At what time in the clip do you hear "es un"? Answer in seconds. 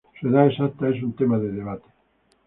0.89-1.13